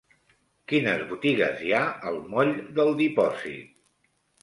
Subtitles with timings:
[0.73, 3.81] Quines botigues hi ha al moll del Dipòsit?